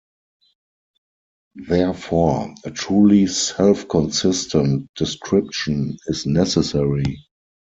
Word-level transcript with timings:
Therefore, 1.67 2.55
a 2.65 2.71
truly 2.71 3.27
self-consistent 3.27 4.89
description 4.95 5.99
is 6.07 6.25
necessary. 6.25 7.19